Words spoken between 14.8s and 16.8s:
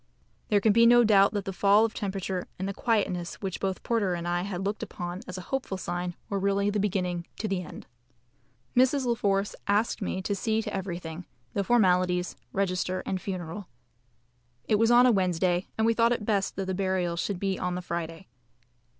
on a Wednesday, and we thought it best that the